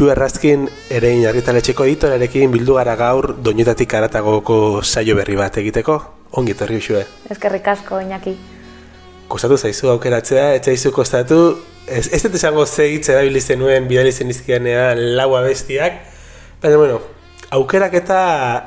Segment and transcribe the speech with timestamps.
[0.00, 0.62] Usu errazkin
[0.96, 5.96] ere inarritaletxeko editorarekin bildu gara gaur doinetatik aratagoko saio berri bat egiteko.
[6.40, 7.02] Ongi etorri usue.
[7.28, 8.32] Ezkerrik asko, Iñaki.
[9.28, 11.42] Kostatu zaizu aukeratzea, ez zaizu kostatu.
[11.84, 16.00] Ez, ez dut esango ze hitz erabili zenuen bidali zen izkianean lau abestiak.
[16.62, 17.02] Baina, bueno,
[17.50, 18.18] aukerak eta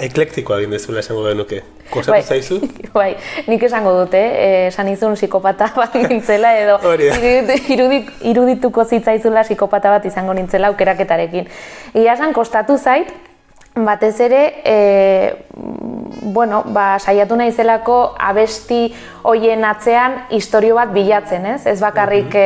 [0.03, 1.61] eklektikoa egin dezula esango genuke.
[1.89, 2.21] Kostatu Bai.
[2.23, 2.59] zaizu?
[2.95, 3.11] Bai,
[3.47, 9.93] nik esango dute, eh, esan izun psikopata bat nintzela, edo irudit- irudit, irudituko zitzaizula psikopata
[9.93, 11.47] bat izango nintzela aukeraketarekin.
[11.95, 13.13] Ia esan, kostatu zait,
[13.73, 14.75] batez ere, e,
[16.33, 18.83] bueno, ba, saiatu naizelako abesti
[19.23, 21.63] hoien atzean istorio bat bilatzen, ez?
[21.67, 22.45] Ez bakarrik e,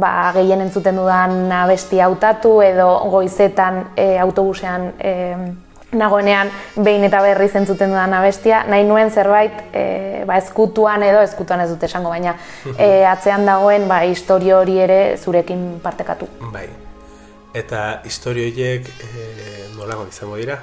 [0.00, 5.12] ba, gehien entzuten dudan abesti hautatu edo goizetan e, autobusean e,
[5.96, 6.50] nagoenean
[6.82, 11.70] behin eta berriz entzuten dudan abestia, nahi nuen zerbait e, ba, ezkutuan edo ezkutuan ez
[11.70, 12.36] dute esango, baina
[12.78, 16.28] e, atzean dagoen ba, istorio hori ere zurekin partekatu.
[16.52, 16.68] Bai.
[17.56, 19.28] Eta historio horiek e,
[19.76, 20.58] nolago izango dira?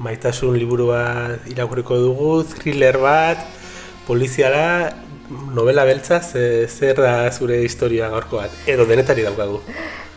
[0.00, 3.42] Maitasun liburu bat irakurriko dugu, thriller bat,
[4.06, 4.92] poliziala,
[5.30, 8.54] novela beltza, ze, zer da zure historia gaurko bat?
[8.66, 9.60] Edo denetari daukagu.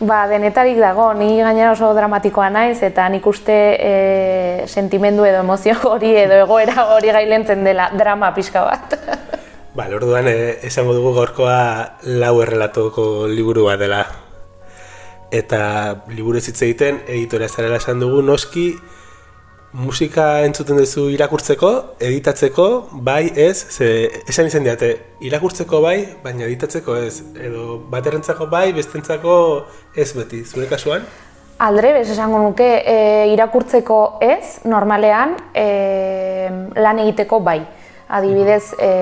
[0.00, 5.76] Ba, denetarik dago, ni gainera oso dramatikoa naiz, eta nik uste e, sentimendu edo emozio
[5.92, 8.98] hori edo egoera hori gailentzen dela drama pixka bat.
[9.78, 11.58] Bale, orduan e, esango dugu gaurkoa
[12.22, 14.02] lau errelatoko liburu bat dela.
[15.34, 15.60] Eta
[16.14, 18.72] liburu ez hitz egiten, editorea zarela esan dugu, noski
[19.74, 22.66] musika entzuten duzu irakurtzeko, editatzeko,
[23.02, 23.88] bai ez, ze
[24.30, 24.90] esan izan diate,
[25.26, 27.18] irakurtzeko bai, baina editatzeko ez.
[27.42, 29.34] Edo baterentzako bai, bestentzako
[29.98, 31.02] ez beti, zure kasuan?
[31.64, 32.96] Aldrebes esango nuke e,
[33.34, 35.66] irakurtzeko ez, normalean e,
[36.78, 37.60] lan egiteko bai.
[38.14, 38.94] Adibidez, e,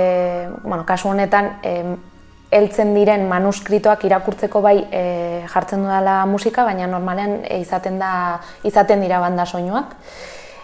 [0.62, 1.78] bueno, kasu honetan, e,
[2.52, 5.06] heltzen diren manuskritoak irakurtzeko bai e,
[5.52, 8.12] jartzen dudala musika, baina normalean e, izaten da
[8.68, 9.98] izaten dira banda soinuak.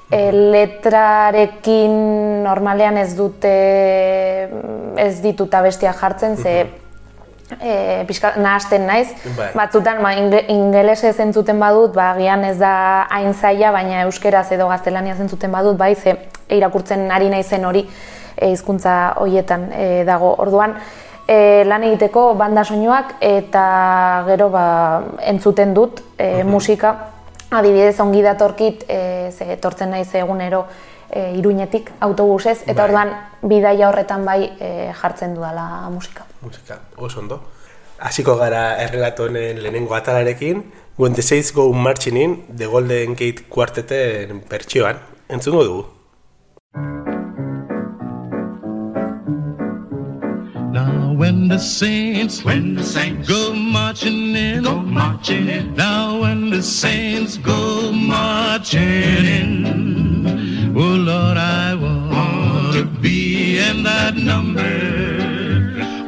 [0.09, 1.97] E, letrarekin
[2.43, 3.55] normalean ez dute
[4.97, 6.55] ez ditut abestiak jartzen, ze
[7.61, 9.09] e, pixka, nahasten naiz.
[9.37, 9.51] Bai.
[9.57, 12.73] Batzutan ba, inge, ingelesez entzuten badut, ba, agian ez da
[13.15, 16.17] hain zaila, baina euskeraz edo gaztelaniaz entzuten badut, bai, ze
[16.57, 17.85] irakurtzen ari naizen hori
[18.37, 20.35] e, hizkuntza hoietan e, dago.
[20.45, 20.77] Orduan,
[21.29, 23.69] e, lan egiteko banda soinuak eta
[24.29, 24.67] gero ba,
[25.35, 26.97] entzuten dut e, musika.
[27.51, 30.67] Adibidez, ongi datorkit, e, ze etortzen naiz egunero
[31.09, 32.89] e, iruñetik autobusez, eta Bai.
[32.89, 36.27] orduan bidaia horretan bai e, jartzen dudala musika.
[36.43, 37.41] Musika, oso ondo.
[37.99, 40.67] Hasiko gara errelato honen lehenengo atalarekin,
[40.99, 44.99] When the Saints Go Marching In, The Golden Gate kuarteten bertsioan,
[45.29, 45.87] entzungo dugu.
[51.29, 56.63] When the saints When the saints go marching in, go marching in, now when the
[56.63, 64.73] saints go marching in, oh Lord, I want to be in that number.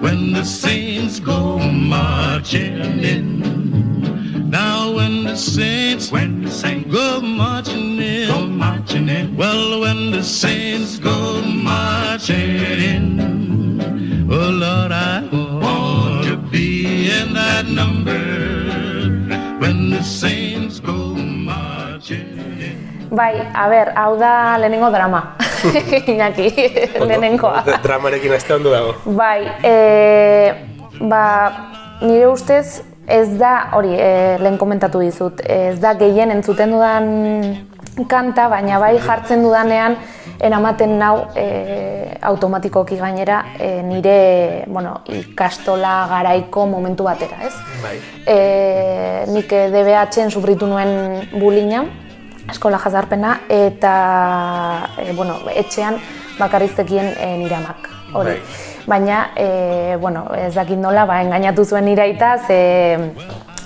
[0.00, 7.98] When the saints go marching in, now when the saints when the saints go marching
[7.98, 12.56] in, go marching in, well, when the saints go marching
[12.94, 13.39] in,
[23.20, 25.34] Bai, a ber, hau da lehenengo drama.
[26.12, 26.46] Iñaki,
[27.04, 27.62] lehenengoa.
[27.66, 28.94] Dra- Dramarekin aste ondo dago.
[29.04, 30.54] Bai, e,
[31.00, 31.24] ba,
[32.00, 32.80] nire ustez
[33.10, 37.10] ez da, hori, e, lehen komentatu dizut, ez da gehien entzuten dudan
[38.08, 39.98] kanta, baina bai jartzen dudanean
[40.40, 41.44] eramaten nau e,
[42.24, 47.52] automatikoki gainera e, nire bueno, ikastola garaiko momentu batera, ez?
[47.84, 47.98] Bai.
[48.24, 48.38] E,
[49.34, 51.84] nik DBH-en sufritu nuen bulina,
[52.50, 53.94] eskola jazarpena, eta
[54.98, 55.98] e, bueno, etxean
[56.38, 57.88] bakarrik zekien e, nire amak.
[58.14, 58.34] Hori.
[58.34, 58.68] Bai.
[58.86, 63.12] Baina, e, bueno, ez dakit nola, ba, engainatu zuen nire aita, ze,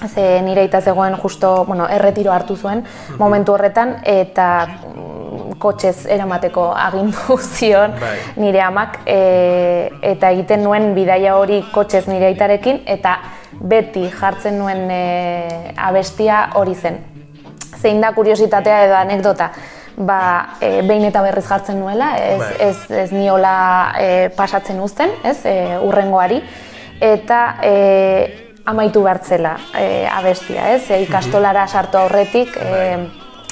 [0.08, 2.84] ze nire aita zegoen justo, bueno, erretiro hartu zuen
[3.18, 8.18] momentu horretan, eta mm, kotxez eramateko agindu zion Bai.
[8.36, 13.16] nire amak, e, eta egiten nuen bidaia hori kotxez nire aitarekin, eta
[13.54, 17.13] beti jartzen nuen e, abestia hori zen.
[17.84, 19.50] Zein da kuriositatea edo anekdota,
[19.96, 20.20] ba,
[20.60, 22.54] e, behin eta berriz jartzen nuela, ez, Bai.
[22.68, 23.56] ez, ez niola
[24.00, 26.40] e, pasatzen uzten, ez, e, urrengoari,
[27.04, 27.74] eta e,
[28.64, 32.96] amaitu bertzela e, abestia, ez, e, ikastolara sartu aurretik, e,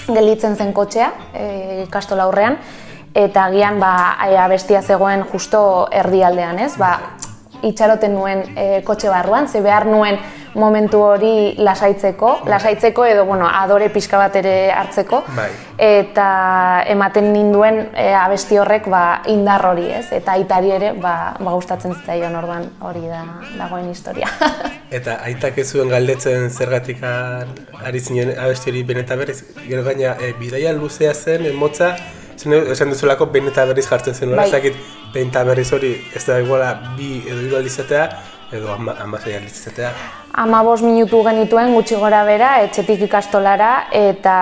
[0.09, 1.47] gelditzen zen kotxea e,
[1.85, 2.57] ikastola aurrean,
[3.15, 3.93] eta agian ba,
[4.25, 5.63] e, abestia zegoen justo
[5.93, 6.97] erdialdean, ez, ba,
[7.63, 10.19] itxaroten nuen e, kotxe barruan, ze behar nuen
[10.55, 15.49] momentu hori lasaitzeko, lasaitzeko edo bueno, adore pixka bat ere hartzeko Bai.
[15.81, 16.27] eta
[16.93, 20.07] ematen ninduen e, abesti horrek ba, indar hori, ez?
[20.13, 23.25] Eta aitari ere ba, ba gustatzen zitzaion orduan hori da
[23.59, 24.29] dagoen historia.
[24.99, 30.35] Eta aitak ez zuen galdetzen zergatik ari zinen abesti hori beneta berriz, gero gaina e,
[30.41, 31.95] bidaia luzea zen, e, motza,
[32.37, 34.45] zen esan duzulako beneta berriz jartzen zen, Bai.
[34.45, 34.51] bai.
[34.51, 34.77] zakit
[35.15, 38.05] beneta berriz hori ez da iguala bi edo hiru aldiz izatea,
[38.53, 39.93] edo ama, aldiz izatea.
[40.33, 44.35] Ama bost minutu genituen gutxi gora bera, etxetik ikastolara, eta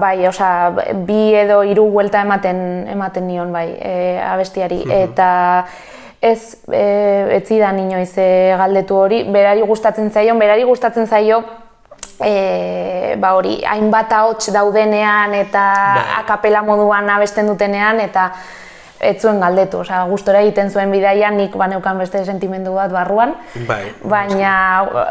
[0.00, 2.60] bai, osea, bi edo hiru buelta ematen
[2.92, 3.94] ematen nion bai, e,
[4.24, 4.82] abestiari.
[5.02, 5.30] Eta
[6.20, 6.84] ez e,
[7.38, 8.28] ez zidan inoiz e,
[8.60, 11.42] galdetu hori, berari gustatzen zaion, berari gustatzen zaio
[12.20, 15.64] e, ba hori, hainbat ahots daudenean eta
[15.96, 16.08] Bai.
[16.20, 18.30] akapela moduan abesten dutenean, eta
[19.00, 23.34] ez zuen galdetu, osea, gustora egiten zuen bidaia, nik baneukan beste sentimendu bat barruan,
[23.68, 23.82] Bai.
[24.04, 24.52] Baina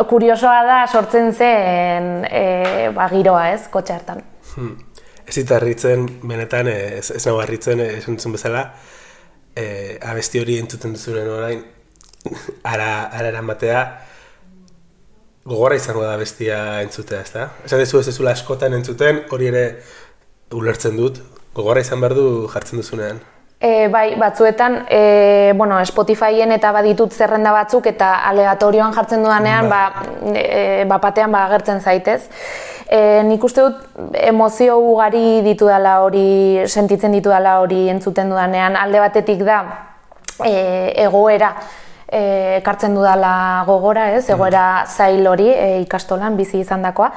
[0.09, 4.21] kuriosoa da sortzen zen e, ba, giroa ez, kotxe hartan.
[4.53, 4.77] Hmm.
[5.25, 8.63] Ez zita harritzen, benetan, eh, ez, ez nago harritzen, eh, esan duzun bezala,
[9.55, 11.65] e, abesti hori entzuten duzunen orain,
[12.73, 13.83] ara, ara eramatea,
[15.49, 17.49] gogorra izango da bestia entzutea, ezta?
[17.65, 19.65] Esan dezu ez ezula askotan entzuten, hori ere
[20.57, 21.21] ulertzen dut,
[21.57, 23.21] gogorra izan behar du jartzen duzunean.
[23.59, 29.79] E, bai, batzuetan, e, bueno, Spotifyen eta baditut zerrenda batzuk eta aleatorioan jartzen dudanean, Bai.
[29.91, 32.21] ba, e, bapatean ba, agertzen zaitez.
[32.87, 38.79] E, nik uste dut emozio ugari ditu dela hori, sentitzen ditu dela hori entzuten dudanean,
[38.79, 39.59] alde batetik da
[40.45, 40.55] e,
[41.03, 41.51] egoera
[42.09, 44.23] ekartzen dudala gogora, ez?
[44.31, 47.11] Egoera zail hori e, ikastolan bizi izandakoa.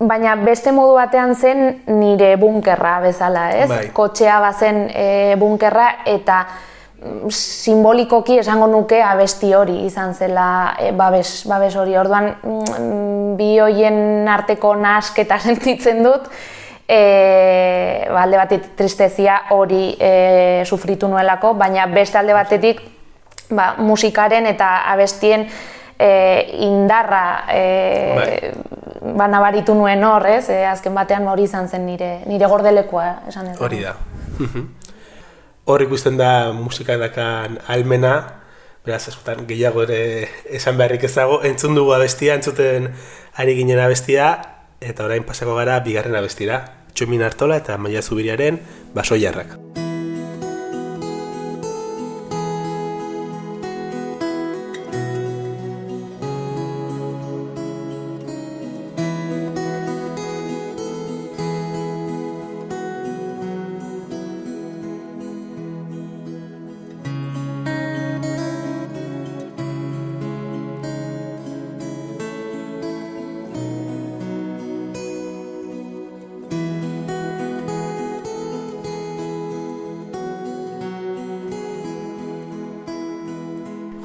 [0.00, 3.68] Baina beste modu batean zen nire bunkerra bezala, ez?
[3.68, 3.82] Bai.
[3.92, 10.46] Kotxea bazen e, bunkerra eta mm, simbolikoki esango nuke abesti hori izan zela
[10.80, 11.98] e, babes, babes hori.
[12.00, 16.30] Orduan mm, bi hoien arteko nasketa sentitzen dut,
[16.88, 17.02] e,
[18.08, 20.14] ba, alde batetik tristezia hori e,
[20.64, 22.80] sufritu nuelako, baina beste alde batetik
[23.50, 25.44] ba, musikaren eta abestien
[26.00, 27.64] e, indarra e,
[28.16, 29.14] Bai.
[29.16, 30.48] ba, nabaritu nuen hor, ez?
[30.48, 33.56] E, azken batean hori izan zen nire, nire gordelekoa, esan ez.
[33.60, 33.94] Hori da.
[35.70, 38.14] Hor ikusten da musika dakan almena,
[38.86, 40.00] beraz, askotan gehiago ere
[40.48, 42.88] esan beharrik ez dago, entzun dugu abestia, entzuten
[43.36, 44.32] ari ginen abestia,
[44.80, 46.64] eta orain pasako gara bigarren abestira.
[46.96, 48.58] Txomin Artola eta Maia Zubiriaren
[48.96, 49.69] basoiarrak.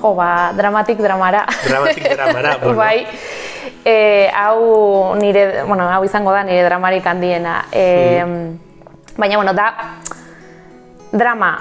[0.02, 1.46] Jo, ba, dramatik dramara.
[1.68, 2.78] Dramatik dramara, bueno.
[2.78, 3.08] bai,
[3.86, 7.66] e, hau nire, bueno, hau izango da nire dramarik handiena.
[7.72, 8.24] E,
[9.18, 9.74] Baina, bueno, da,
[11.12, 11.58] drama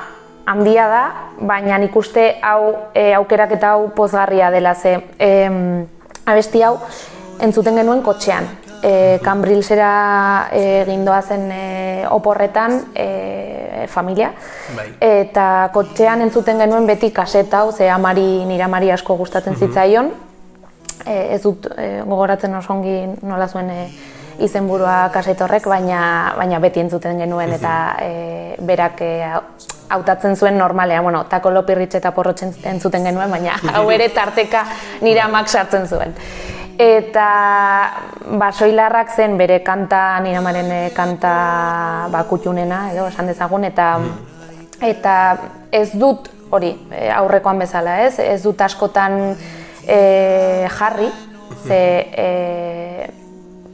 [0.46, 1.02] handia da,
[1.38, 4.96] baina nik uste hau e, aukeraketa hau pozgarria dela ze.
[5.18, 5.28] E,
[6.26, 6.78] abesti hau
[7.38, 8.48] entzuten genuen kotxean.
[8.84, 14.32] E, Cambrilsera e, gindoa zen e, oporretan e, familia.
[14.76, 14.90] Bai.
[15.00, 20.12] Eta kotxean entzuten genuen beti kaseta hau, ze amari, nire amari asko gustatzen zitzaion.
[21.06, 23.86] E, ez dut e, gogoratzen oso ongi nola zuen e,
[24.44, 29.12] izenburua kaseta baina, baina beti entzuten genuen eta e, berak e,
[29.88, 34.64] hautatzen zuen normalean, bueno, tako lopirritx eta porrotx entzuten genuen, baina hau ere tarteka
[35.02, 36.14] nire amak sartzen zuen.
[36.78, 37.28] Eta
[38.40, 41.34] basoilarrak zen bere kanta, nire amaren kanta
[42.10, 43.88] ba, kutxunena, edo esan dezagun, eta
[44.82, 45.14] eta
[45.70, 48.18] ez dut hori e, aurrekoan bezala, ez?
[48.18, 49.36] Ez dut askotan
[49.86, 49.98] e,
[50.78, 51.08] jarri,
[51.64, 53.08] ze e,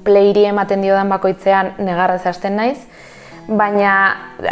[0.04, 2.78] playri ematen diodan bakoitzean negarrez hasten naiz,
[3.48, 3.94] baina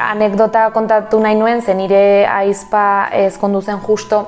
[0.09, 4.25] anekdota kontatu nahi nuen, ze nire aizpa ezkondu zen justo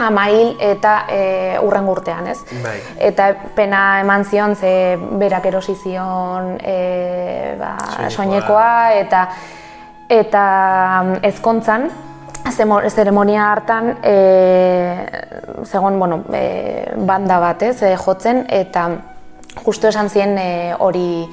[0.00, 1.22] amail eta e,
[1.62, 2.38] urren urtean, ez?
[2.64, 2.76] Bai.
[3.10, 7.76] Eta pena eman zion, ze berak erosi zion e, ba,
[8.08, 8.92] Soinekoa.
[9.00, 9.28] eta
[10.10, 10.44] eta
[11.04, 11.90] mm, ezkontzan,
[12.90, 15.06] zeremonia hartan, e,
[15.64, 18.88] zegoen, bueno, e, banda bat, ez, e, jotzen, eta
[19.64, 21.28] justu esan zien e, hori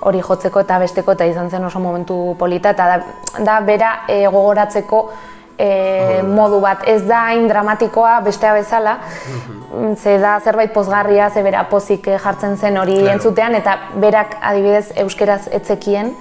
[0.00, 2.98] hori jotzeko eta besteko eta izan zen oso momentu polita eta da,
[3.44, 5.00] da bera e, gogoratzeko
[5.58, 6.78] e, modu bat.
[6.86, 8.98] Ez da hain dramatikoa bestea bezala,
[9.28, 9.94] Mhm.
[9.96, 13.12] ze da zerbait pozgarria, ze bera pozik eh, jartzen zen hori Claro.
[13.12, 16.14] entzutean, eta berak adibidez euskeraz etzekien,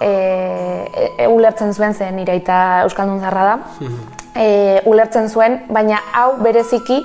[0.00, 3.58] e, e, ulertzen zuen zen nire aita Euskaldun zarra da,
[4.34, 7.00] e, ulertzen zuen, baina hau bereziki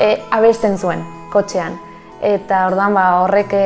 [0.00, 1.78] e, abesten zuen kotxean.
[2.20, 3.64] Eta orduan ba, horrek e,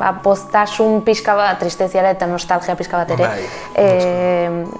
[0.00, 3.30] ba, postasun pixka bat, tristeziara eta nostalgia pixka bat ere
[3.78, 3.86] e,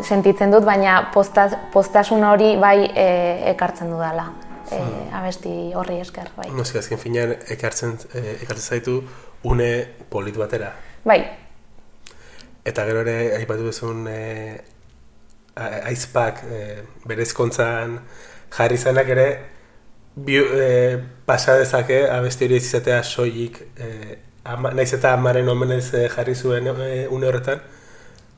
[0.02, 3.08] sentitzen dut, baina posta, postasun hori bai e,
[3.54, 4.28] ekartzen dudala.
[4.68, 4.82] E,
[5.16, 6.50] abesti horri esker, bai.
[6.52, 9.00] Noski, azken finean ekartzen, ekartzen zaitu
[9.48, 9.70] une
[10.10, 10.74] polit batera.
[11.08, 11.22] Bai,
[12.68, 14.58] Eta gero ere, aipatu duzun e,
[15.88, 16.58] aizpak e,
[17.08, 17.94] bere ezkontzan
[18.52, 19.28] jarri zanak ere,
[20.24, 26.08] bi, e, pasa dezake abesti hori izatea soilik, e, ama, naiz eta amaren omenez e,
[26.12, 27.60] jarri zuen e, une horretan,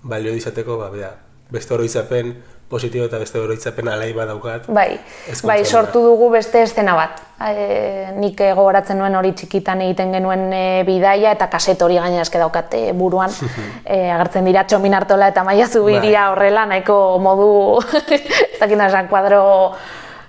[0.02, 1.12] balio izateko, ba, bea,
[1.50, 2.34] beste oroitzapen
[2.70, 4.12] positibo eta beste oroitzapen alai.
[4.14, 5.70] Bai, Hezkuntza bai, hura.
[5.70, 7.18] sortu dugu beste estena bat.
[7.42, 12.38] E, nik gogoratzen nuen hori txikitan egiten genuen e, bidaia eta kaset hori gainera eske
[12.38, 13.34] daukat e, buruan.
[13.84, 16.36] e, agertzen dira Txomin Artola eta Maia Zubiria Bai.
[16.36, 17.50] horrela nahiko modu
[18.14, 19.42] ez dakit esan kuadro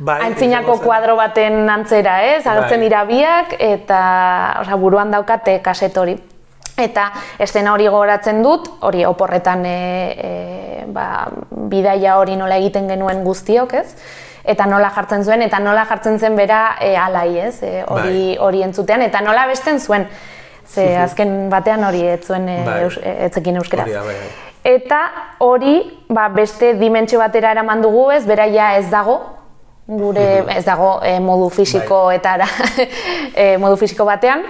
[0.02, 2.42] Bai, antzinako kuadro baten antzera, ez?
[2.48, 2.88] Agertzen Bai.
[2.88, 4.02] dira biak eta
[4.64, 6.16] osea, buruan daukate kaset hori.
[6.82, 9.78] Eta estena hori gogoratzen dut, hori oporretan e,
[10.18, 10.32] e,
[10.90, 11.06] ba,
[11.70, 13.94] bidaia hori nola egiten genuen guztiok, ez?
[14.42, 17.60] Eta nola jartzen zuen, eta nola jartzen zen bera e, alai, ez?
[17.62, 18.38] E, hori, Bai.
[18.42, 20.08] hori entzutean, eta nola besten zuen.
[20.72, 22.80] Ze azken batean hori ez zuen e, Bai.
[22.88, 24.16] eus, e, etzekin da, bai, bai.
[24.64, 25.02] Eta
[25.38, 25.76] hori,
[26.10, 29.31] ba, beste dimentsio batera eraman dugu ez, bera ja ez dago,
[29.92, 32.16] gure ez dago e, modu Bai.
[32.16, 32.48] eta ara,
[33.36, 34.44] e, modu fisiko batean,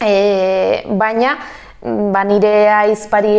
[0.00, 1.36] e, baina
[1.82, 3.34] mm, ba, nire aizpari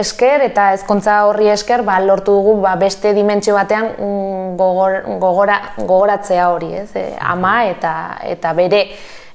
[0.00, 5.60] esker eta ezkontza horri esker ba, lortu dugu ba, beste dimentsio batean mm, gogor, gogora,
[5.76, 6.90] gogoratzea hori, ez?
[6.96, 8.82] E, ama eta, eta bere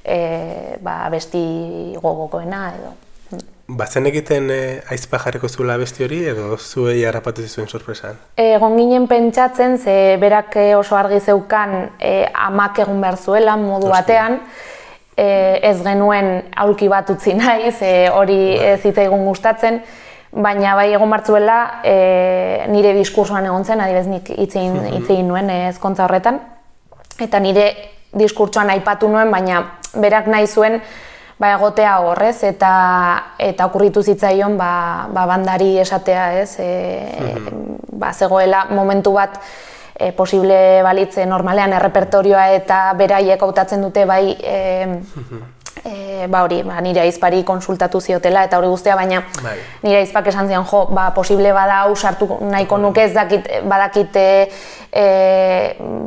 [0.02, 3.03] e, ba, besti gogokoena edo.
[3.66, 4.60] Bazen egiten e,
[4.92, 8.18] aizpa jarriko zuela besti hori edo zuei harrapatu zizuen sorpresan?
[8.36, 13.88] Egon ginen pentsatzen, ze berak eh, oso argi zeukan e, amak egun behar zuela modu
[13.88, 13.94] Noski.
[13.96, 14.40] batean,
[15.16, 15.28] e,
[15.62, 19.80] ez genuen aulki bat utzi nahi, ze hori ez zitzaigun gustatzen,
[20.34, 25.68] baina bai egon bartzuela e, nire diskursoan egon zen, adibez nik hitzein, hitzein nuen eh,
[25.70, 26.40] ezkontza horretan,
[27.20, 27.68] eta nire
[28.14, 29.62] diskurtsoan aipatu nuen, baina
[29.94, 30.80] berak nahi zuen
[31.38, 32.72] ba, egotea horrez, eta,
[33.38, 34.72] eta okurritu zitzaion ba,
[35.12, 37.34] ba bandari esatea, ez, e,
[37.92, 39.40] ba, zegoela momentu bat
[39.94, 44.58] e, posible balitze normalean errepertorioa eta beraiek hautatzen dute bai e,
[45.84, 49.56] e, ba hori, ba, nire aizpari konsultatu ziotela eta hori guztia, baina Bai.
[49.82, 54.16] nire aizpak esan zion, jo, ba, posible bada hau sartu nahiko nuke ez dakit, badakit
[54.16, 54.28] e,
[54.92, 55.06] e,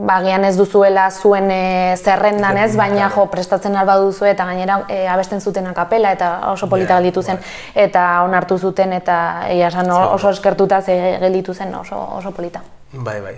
[0.08, 5.04] bagian ez duzuela zuen e, zerrendan ez, baina jo, prestatzen alba duzu eta gainera e,
[5.08, 7.40] abesten zuten akapela eta oso polita Ja, gelditu zen
[7.76, 9.18] eta onartu zuten eta
[9.50, 12.62] egia esan oso eskertuta ze gelditu zen oso, oso polita.
[12.94, 13.36] Bai, bai.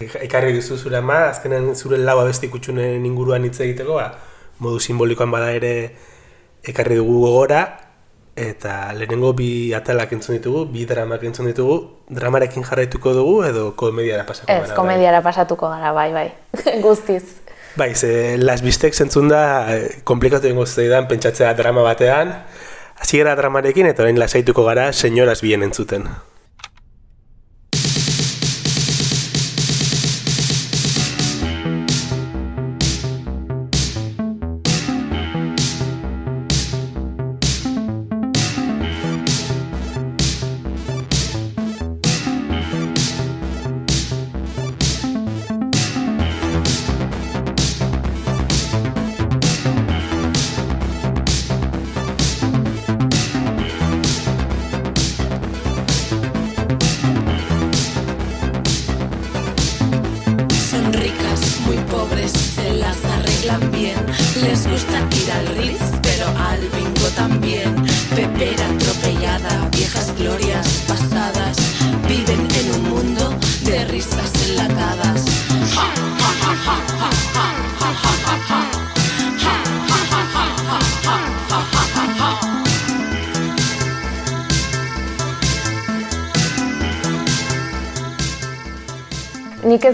[0.00, 4.10] Ekarri duzu zure ama, azkenean zure lau abesti kutxunen inguruan hitz egiteko, ba,
[4.58, 5.74] modu simbolikoan bada ere
[6.64, 7.62] ekarri dugu gogora,
[8.36, 11.78] eta lehenengo bi atalak entzun ditugu, bi dramak entzun ditugu,
[12.10, 14.76] dramarekin jarraituko dugu edo komediara pasako Ez, gara, bai?
[14.76, 16.28] komediara pasatuko gara, bai, bai,
[16.86, 17.40] guztiz.
[17.76, 22.30] Bai, ze Las Bistek zentzun da, eh, komplikatu ingo zaidan pentsatzea drama batean,
[22.98, 26.06] hasi gara dramarekin eta orain lasaituko gara senyoras bien entzuten.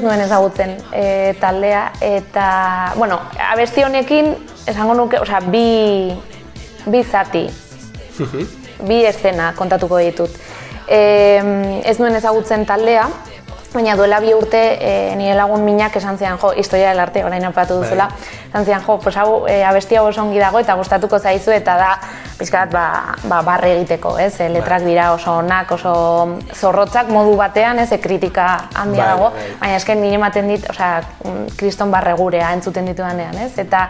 [0.01, 3.19] Ez nuen ezagutzen e, taldea eta, bueno,
[3.51, 4.33] abesti honekin
[4.67, 6.15] esango nuke, osea, bi,
[6.89, 7.45] bi zati,
[8.89, 10.39] bi eszena kontatuko ditut.
[10.89, 11.01] E,
[11.85, 13.05] ez nuen ezagutzen taldea
[13.75, 17.45] baina duela bi urte e, nire lagun minak esan zian, jo, historia del arte, orain
[17.47, 17.85] apatu Bai.
[17.85, 18.09] duzula,
[18.49, 21.77] esan zian, jo, pues hau e, abesti hau oso ongi dago eta gustatuko zaizu eta
[21.79, 21.93] da,
[22.41, 25.93] pizkat, ba, ba, barre egiteko, ez, e, letrak dira oso onak, oso
[26.57, 29.49] zorrotzak modu batean, ez, e, kritika handia Bai, dago, bai.
[29.61, 33.89] baina esken nire ematen dit, osea, mm, kriston barregurea entzuten ditudanean, ez, eta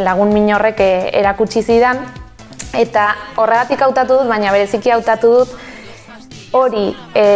[0.00, 2.00] lagun min horrek e, erakutsi zidan,
[2.72, 5.52] eta horregatik hautatu dut, baina bereziki hautatu dut,
[6.56, 7.26] hori, e,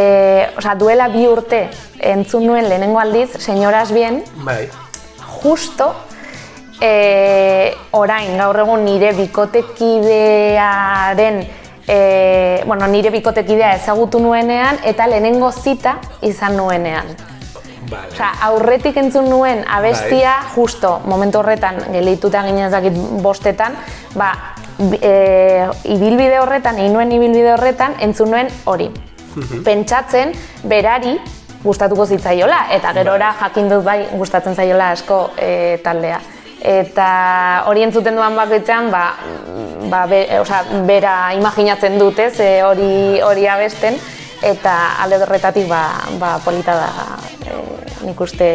[0.56, 1.66] osea, duela bi urte
[2.00, 4.64] entzun nuen lehenengo aldiz, Señoras Bien, Bai,
[5.42, 5.92] justo
[6.84, 11.46] e, orain, gaur egun nire bikotekidearen
[11.88, 17.06] e, bueno, nire bikotekidea ezagutu nuenean eta lehenengo zita izan nuenean.
[17.90, 18.08] vale.
[18.12, 20.50] Osea, aurretik entzun nuen abestia, Bai.
[20.54, 23.72] justo, momentu horretan, gelituta ginen ez dakit bostetan,
[24.16, 24.32] ba,
[25.00, 28.90] e, ibilbide horretan, egin nuen ibilbide horretan, entzun nuen hori.
[29.64, 30.32] Pentsatzen,
[30.64, 31.20] berari,
[31.64, 36.20] gustatuko zitzaiola, eta gerora jakin dut bai gustatzen zaiola asko e, taldea.
[36.64, 37.06] Eta
[37.68, 39.02] hori entzuten duan bakoitzean, ba,
[39.92, 43.98] ba, be, osea, bera imaginatzen dut, ez, e, hori, hori abesten,
[44.44, 45.82] eta alde horretatik ba,
[46.20, 46.88] ba, polita da
[47.48, 47.58] e,
[48.04, 48.48] nik uste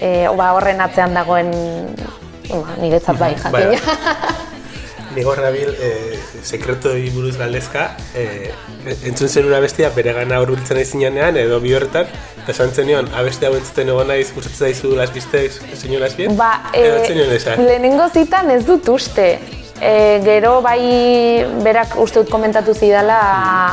[0.00, 1.52] e, ba, horren atzean dagoen
[2.48, 4.48] ba, niretzat bai Bai, jakina.
[5.14, 8.52] Ni gorra bil, eh, sekretoi buruz galdezka, eh,
[9.04, 12.06] entzun zen una bestia bere gana hurbiltzen nahi zinean, edo bi horretan,
[12.42, 16.36] eta esan zenion, abeste hau entzuten egon naiz, gustatzen zaizu las pistes, señoras bien?
[16.36, 17.60] Ba, edo e, zenion esan.
[17.66, 19.38] lehenengo zitan ez dut uste.
[19.82, 23.18] E, gero bai berak uste dut komentatu zidala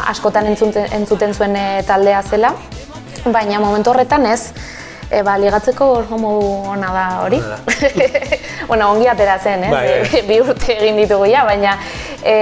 [0.09, 2.51] askotan entzuten, entzuten zuen e, taldea zela,
[3.25, 4.51] baina momentu horretan ez.
[5.09, 7.41] E, ba, ligatzeko oso modu ona da hori.
[8.69, 9.71] Bueno, ongi atera zen, ez?
[9.73, 10.19] Bai, bai.
[10.27, 11.71] bi urte egin ditugu ja, baina
[12.21, 12.35] e,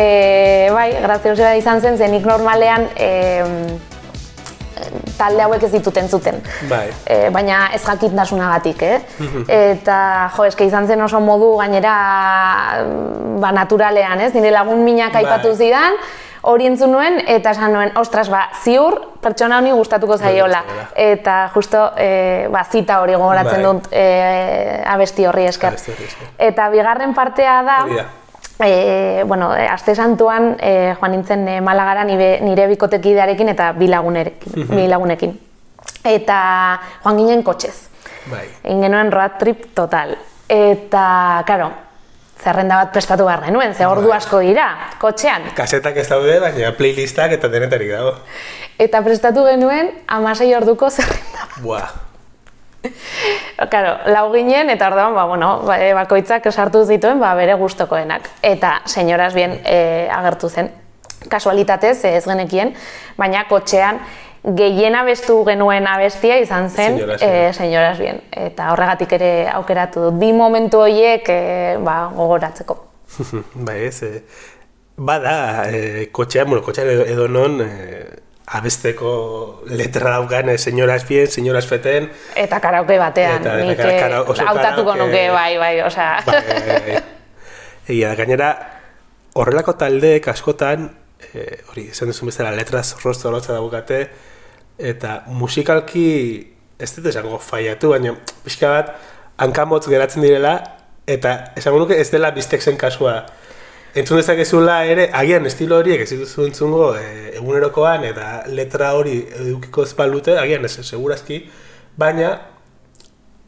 [0.75, 3.07] bai, graziosoa izan zen, zenik normalean e,
[5.17, 6.41] talde hauek ez ditut entzuten.
[6.67, 6.89] Bai.
[7.07, 8.99] E, baina ez jakintasunagatik, eh?
[9.47, 9.99] Eta,
[10.35, 11.95] jo, eske izan zen oso modu gainera
[13.39, 14.33] ba, naturalean, ez?
[14.35, 15.59] Nire lagun minak aipatu Bai.
[15.63, 16.01] zidan,
[16.47, 20.61] hori entzun nuen, eta esan nuen, ostras, ba, ziur pertsona honi gustatuko zaiola.
[20.95, 23.65] Eta justo, e, ba, zita hori gogoratzen Bai.
[23.65, 24.05] dut e,
[24.87, 25.75] abesti horri esker.
[26.37, 28.07] Eta bigarren partea da, Hori da.
[28.65, 33.89] E, bueno, e, aste santuan e, joan nintzen e, Malagara nire, nire bikotekidearekin eta bi
[33.91, 35.35] lagunerekin, bi lagunekin.
[36.07, 36.39] Eta
[37.03, 37.75] joan ginen kotxez.
[38.31, 38.47] Bai.
[38.63, 40.15] Egin genuen road trip total.
[40.49, 41.69] Eta, karo,
[42.43, 44.17] zerrenda bat prestatu behar genuen, ze ordu Bai.
[44.17, 44.67] asko dira,
[45.01, 45.51] kotxean.
[45.55, 48.15] Kasetak ez daude, baina playlistak eta denetarik dago.
[48.79, 51.61] Eta prestatu genuen amasei orduko zerrenda bat.
[51.63, 51.89] Buah.
[53.69, 58.29] Claro, lau ginen eta orduan, ba, bueno, ba, e, bakoitzak sartu zituen ba, bere gustokoenak.
[58.45, 60.69] Eta, señoras bien, e, agertu zen.
[61.27, 62.75] Kasualitatez, ez genekien,
[63.17, 63.99] baina kotxean
[64.43, 67.53] gehien abestu genuen abestia izan zen e, bien.
[67.53, 68.21] señoras bien.
[68.31, 70.19] Eta horregatik ere aukeratu dut.
[70.19, 72.77] Bi momentu horiek e, ba, gogoratzeko.
[73.67, 74.23] bai ez, eh,
[74.97, 78.07] bada, eh, kotxean, bueno, kotxean edo, edo non, eh,
[78.47, 84.45] abesteko letra daukan, eh, señoras bien, señoras feten, Eta karaoke batean, Eta- nik kara- eh,
[84.47, 86.23] hautatuko nuke, bai, bai, osea.
[86.25, 87.03] bai, bai.
[87.87, 88.49] Egia da, gainera,
[89.33, 90.89] horrelako taldeek askotan,
[91.33, 94.07] eh, hori, esan duzun bezala, letra zorroz zorrotza daukate,
[94.77, 96.07] eta musikalki,
[96.79, 98.13] ez dut esango faiatu, baina
[98.45, 98.91] pixka bat,
[99.41, 100.55] hankamotz geratzen direla,
[101.07, 103.21] eta esango nuke ez dela biztekzen kasua.
[103.97, 109.87] Entzun dezakezula ere, agian estilo horiek ez dituzu entzungo e, egunerokoan eta letra hori edukiko
[109.87, 111.39] ez balute, agian ez, segurazki,
[111.97, 112.35] baina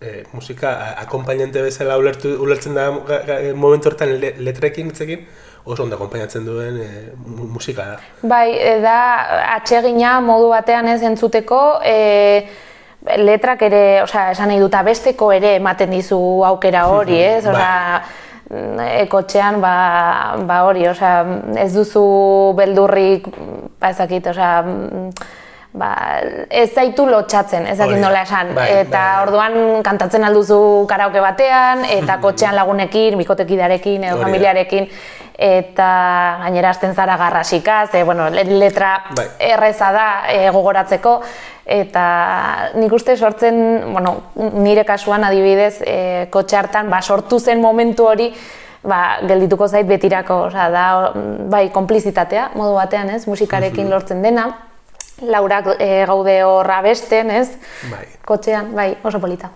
[0.02, 0.72] e, musika
[1.04, 5.28] akompainante bezala ulertu, ulertzen da ga- ga- momentu horretan le, letrekin hitzekin,
[5.70, 6.88] oso ondo akompainatzen duen e,
[7.26, 7.98] mu- musika da.
[8.22, 8.98] Bai, e, da
[9.56, 12.48] atsegina modu batean ez entzuteko, e,
[13.22, 17.46] letrak ere, osea, esan nahi dut, abesteko ere ematen dizu aukera hori, ez?
[17.48, 18.02] Osea,
[18.50, 19.76] mm, ekotxean, ba,
[20.50, 21.22] ba hori, osea,
[21.64, 22.06] ez duzu
[22.58, 23.30] beldurrik,
[23.80, 24.56] ba ez dakit, osea,
[25.80, 25.92] ba,
[26.50, 28.52] ez zaitu lotxatzen, ez dakit nola esan.
[28.58, 29.24] Bai, eta bai, bai.
[29.28, 34.90] orduan kantatzen alduzu karaoke batean, eta kotxean lagunekin, bikotekidearekin edo familiarekin,
[35.40, 35.90] eta
[36.42, 39.26] gainera hasten zara garrasikaz, e, bueno, le- letra Bai.
[39.40, 41.22] erreza da e, gogoratzeko,
[41.66, 43.60] eta nik uste sortzen,
[43.94, 48.34] bueno, nire kasuan adibidez, e, kotxe hartan, ba, sortu zen momentu hori,
[48.84, 50.86] ba, geldituko zait betirako, osea, da,
[51.52, 54.50] bai, konplizitatea, modu batean, ez, musikarekin lortzen dena,
[55.24, 57.50] laurak e, gaude horra besten, ez,
[57.92, 58.06] Bai.
[58.26, 59.50] kotxean, bai, oso polita.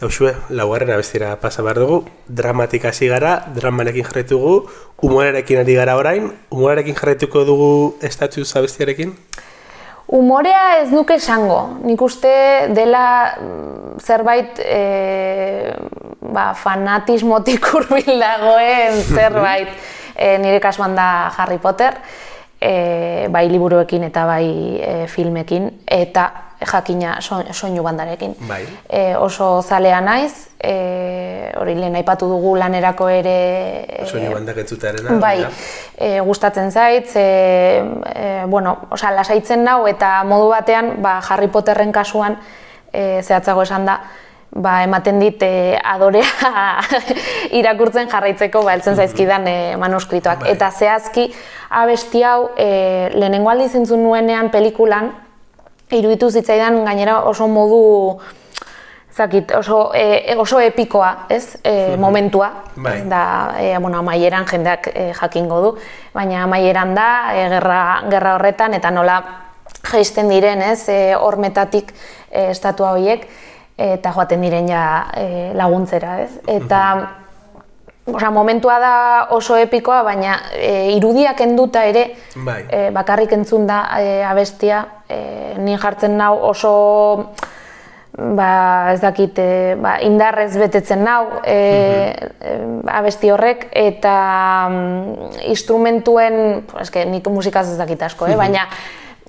[0.00, 4.62] Eta usue, laugarren abestira pasa behar dugu, dramatik hasi gara, dramarekin jarraitugu,
[4.96, 7.68] humorarekin ari gara orain, humorarekin jarraituko dugu
[8.00, 9.12] estatuz abestiarekin?
[10.08, 12.32] Umorea ez nuke esango, nik uste
[12.72, 13.04] dela
[13.44, 14.80] mm, zerbait e,
[16.32, 19.68] ba, fanatismotik hurbil dagoen zerbait
[20.16, 22.00] e, nire kasuan da Harry Potter,
[22.56, 24.46] e, bai liburuekin eta bai
[24.80, 26.30] e, filmekin, eta
[26.66, 28.34] jakina so, soinu bandarekin.
[28.48, 28.62] Bai.
[28.88, 33.36] E, oso zalea naiz, e, hori lehen aipatu dugu lanerako ere...
[33.88, 35.18] E, soinu bandak entzutearena.
[35.22, 35.44] Bai,
[35.96, 37.26] e, gustatzen zait, e,
[38.14, 42.36] e, bueno, osa, lasaitzen nau eta modu batean, ba, Harry Potterren kasuan,
[42.92, 44.00] e, zehatzago esan da,
[44.50, 46.82] ba, ematen dit e, adorea
[47.60, 50.44] irakurtzen jarraitzeko ba, eltzen zaizkidan e, manuskritoak.
[50.44, 50.52] Bai.
[50.54, 51.30] Eta zehazki,
[51.80, 55.12] abesti hau, e, lehenengo aldi zentzun nuenean pelikulan,
[55.90, 58.20] iruditu zitzaidan gainera oso modu
[59.10, 61.58] zakit, oso, e, oso epikoa, ez?
[61.64, 62.50] E, momentua.
[62.76, 63.02] Bai.
[63.08, 65.74] Da, e, bueno, amaieran jendeak e, jakingo du,
[66.14, 69.20] baina amaieran da e, gerra, gerra horretan eta nola
[69.90, 70.88] jaisten diren, ez?
[70.88, 71.92] E, hormetatik
[72.30, 73.26] e, estatua horiek
[73.80, 74.84] eta joaten diren ja
[75.16, 75.26] e,
[75.56, 76.36] laguntzera, ez?
[76.46, 76.84] Eta
[78.10, 78.94] Osa, momentua da
[79.36, 82.64] oso epikoa, baina e, irudiak enduta ere bai.
[82.66, 84.80] e, bakarrik entzun da e, abestia.
[85.10, 85.20] E,
[85.58, 86.74] ni jartzen nau oso
[88.16, 92.56] ba, ez dakit, e, ba, indarrez betetzen nau e, e,
[92.90, 94.14] abesti horrek eta
[94.70, 96.40] mm, instrumentuen,
[96.82, 98.38] eske, nik musikaz ez dakit asko, eh?
[98.38, 98.66] baina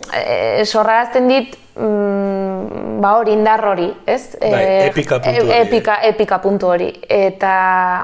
[0.09, 4.35] e, sorrarazten dit mm, ba hori indar hori, ez?
[4.39, 4.53] E,
[4.89, 5.59] epika puntu hori.
[5.61, 6.89] Epika, epika puntu hori.
[7.09, 7.53] Eta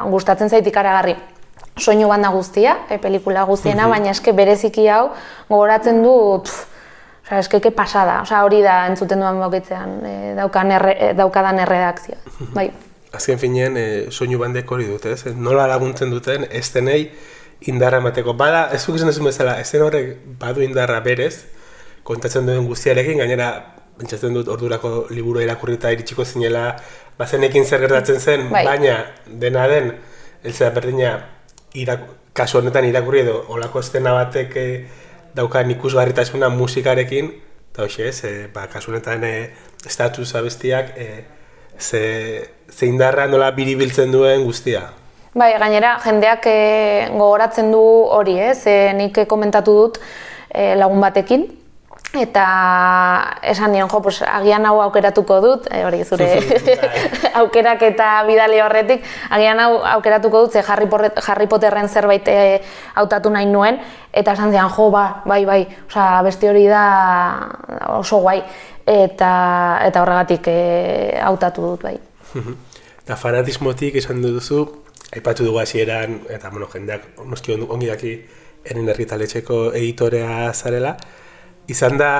[0.10, 1.18] gustatzen zait ikaragarri.
[1.78, 5.12] Soinu banda guztia, e, pelikula guztiena, baina eske bereziki hau
[5.50, 6.77] gogoratzen du, pff,
[7.28, 12.20] Osa, eskeke pasada, Osa, hori da entzuten duan bokitzean, e, daukan erre, e, daukadan erredakzioa.
[12.56, 12.70] Bai.
[13.18, 15.34] Azken finean, e, soinu bandek hori dute, ez?
[15.36, 17.02] Nola laguntzen duten, ez denei
[17.68, 18.32] indarra emateko.
[18.40, 21.50] Bada, ez duk ezun bezala, ez den horrek badu indarra berez,
[22.08, 23.50] kontatzen duen guztiarekin, gainera,
[23.98, 26.70] pentsatzen dut ordurako liburu irakurri eta iritsiko zinela,
[27.20, 28.64] bazenekin zer gertatzen zen, Bai.
[28.64, 29.92] baina dena den,
[30.46, 31.12] elzera berdina,
[31.76, 34.72] irak, kasu honetan irakurri edo, olako estena batek eh,
[35.36, 37.32] daukan ikusgarritasuna musikarekin,
[37.72, 39.50] eta hoxe ez, eh, ba, kasu honetan eh,
[39.88, 41.26] status abestiak, eh,
[41.80, 44.88] ze, ze indarra nola biribiltzen duen guztia.
[45.38, 46.58] Bai, gainera, jendeak e,
[47.14, 47.82] gogoratzen du
[48.18, 48.64] hori, ez?
[48.66, 50.00] E, nik komentatu dut
[50.50, 51.46] e, lagun batekin,
[52.16, 56.28] eta esan nion, jo, pues, agian hau aukeratuko dut, e, hori zure
[57.42, 62.62] aukerak eta bidali horretik, agian hau aukeratuko dut, ze Harry, Porret, Harry Potterren zerbait e,
[62.96, 63.82] hautatu nahi nuen,
[64.14, 66.86] eta esan zian, jo, ba, bai, bai, osea, beste hori da
[68.00, 68.42] oso guai,
[68.86, 69.32] eta,
[69.86, 70.58] eta horregatik e,
[71.22, 71.98] hautatu dut, bai.
[73.04, 74.66] Eta fanatismotik esan duzu,
[75.16, 78.14] aipatu dugu hasieran eta bueno, jendeak noski ongi daki
[78.68, 80.98] eren herritaletxeko editorea zarela,
[81.68, 82.12] izan da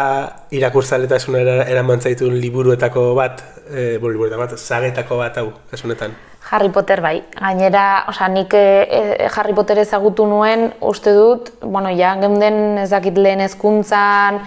[0.52, 6.16] irakurtzaletasuna eraman zaitun liburuetako bat, e, bueno, liburuetako bat, zagetako bat hau, kasunetan.
[6.50, 7.18] Harry Potter bai.
[7.36, 13.18] Gainera, osea, nik e, Harry Potter ezagutu nuen, uste dut, bueno, ja, geunden ez dakit
[13.20, 14.42] lehen hezkuntzan,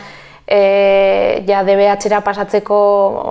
[0.47, 0.61] e,
[1.49, 2.79] ja, DBH-era pasatzeko,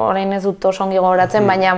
[0.10, 1.78] orain ez dut oso ongi gogoratzen, baina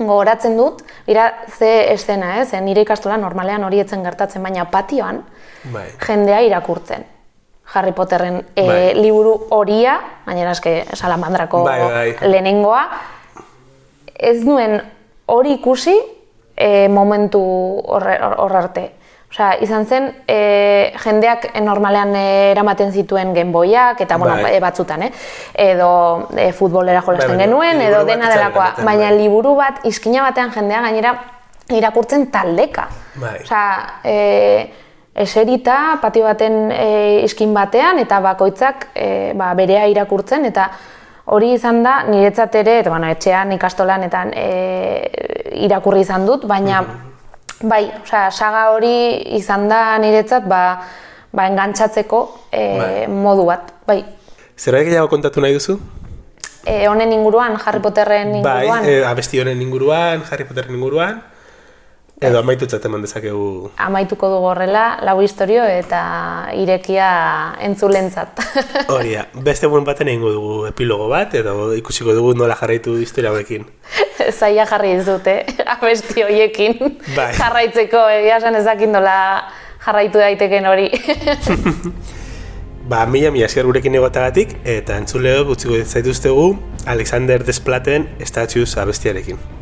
[0.00, 1.28] gogoratzen dut, bira
[1.58, 2.60] ze estena, ez, eh?
[2.64, 5.24] nire ikastola normalean hori etzen gertatzen, baina patioan
[5.72, 5.88] Bai.
[6.06, 7.04] jendea irakurtzen.
[7.74, 8.94] Harry Potterren e, Bai.
[8.98, 12.16] liburu horia, gainera eske salamandrako Bai, bai.
[12.28, 12.84] lehenengoa,
[14.18, 14.80] ez nuen
[15.30, 15.94] hori ikusi
[16.56, 17.40] e, momentu
[17.86, 18.90] horre- hor hor arte.
[19.30, 24.56] Osea, izan zen, e, jendeak normalean eramaten zituen genboiak, eta bueno, Bai.
[24.60, 25.12] batzutan, eh?
[25.54, 28.64] edo e, futbolera jolasten Bai, baina genuen, edo dena delakoa.
[28.72, 29.18] eramaten, Baina bai.
[29.20, 31.14] liburu bat, izkina batean jendea gainera
[31.70, 32.88] irakurtzen taldeka.
[33.22, 33.36] Bai.
[33.44, 34.16] Osea, e,
[35.20, 36.88] eserita, patio baten e,
[37.26, 40.70] iskin batean, eta bakoitzak e, ba, berea irakurtzen, eta
[41.30, 44.48] hori izan da, niretzat ere, eta bueno, etxean, ikastolan, eta e,
[45.66, 46.82] irakurri izan dut, baina
[47.62, 50.62] bai, osea, saga hori izan da niretzat, ba,
[51.30, 52.92] ba engantzatzeko e, Bai.
[53.12, 54.02] modu bat, bai.
[54.58, 55.78] Zerbait gehiago kontatu nahi duzu?
[56.64, 61.22] E, honen inguruan, Harry Potterren inguruan, Bai, e, abesti honen inguruan, Harry Potterren inguruan,
[62.20, 66.00] edo amaitutzat eman dezakegu amaituko dugu horrela, lau historio eta
[66.56, 67.08] irekia
[67.64, 68.42] entzulentzat.
[68.94, 69.24] hori da.
[69.46, 73.64] Beste buen baten egingo dugu epilogo bat, edo ikusiko dugu nola jarraitu historia hauekin.
[74.38, 75.36] Zaila jarri dizute,
[75.74, 76.98] abesti hoiekin.
[77.16, 77.32] Bai.
[77.38, 79.16] Jarraitzeko egia esan ezakin nola
[79.86, 80.90] jarraitu daiteken hori.
[82.90, 86.50] Ba, mila mila esker gurekin egotagatik, eta entzuleo gutziko zaituztegu
[86.90, 89.59] Alexander Desplaten Statues abestiarekin.